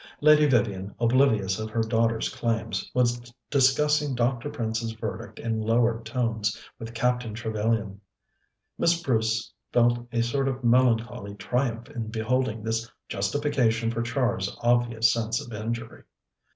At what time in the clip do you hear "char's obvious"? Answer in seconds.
14.01-15.13